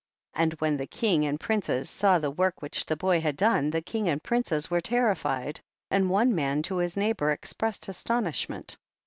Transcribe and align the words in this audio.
3. 0.33 0.41
And 0.41 0.53
when 0.53 0.77
the 0.77 0.87
king 0.87 1.25
and 1.27 1.39
princes 1.39 1.87
saw 1.87 2.17
the 2.17 2.31
work 2.31 2.63
which 2.63 2.87
the 2.87 2.97
boy 2.97 3.21
had 3.21 3.37
done, 3.37 3.69
the 3.69 3.83
king 3.83 4.09
and 4.09 4.23
princes 4.23 4.67
were 4.71 4.81
ter 4.81 5.13
rified, 5.13 5.59
and 5.91 6.09
one 6.09 6.33
man 6.33 6.63
to 6.63 6.77
his 6.77 6.97
neighbor 6.97 7.29
expressed 7.29 7.87
astonishment. 7.87 8.79